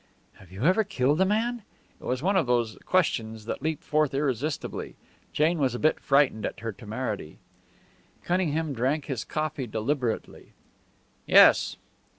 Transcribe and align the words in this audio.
"Have 0.37 0.51
you 0.51 0.63
ever 0.63 0.83
killed 0.83 1.21
a 1.21 1.25
man?" 1.25 1.61
It 1.99 2.05
was 2.05 2.23
one 2.23 2.35
of 2.35 2.47
those 2.47 2.75
questions 2.87 3.45
that 3.45 3.61
leap 3.61 3.83
forth 3.83 4.15
irresistibly. 4.15 4.95
Jane 5.31 5.59
was 5.59 5.75
a 5.75 5.77
bit 5.77 5.99
frightened 5.99 6.43
at 6.43 6.61
her 6.61 6.71
temerity. 6.71 7.37
Cunningham 8.23 8.73
drank 8.73 9.05
his 9.05 9.23
coffee 9.23 9.67
deliberately. 9.67 10.53
"Yes." 11.27 11.75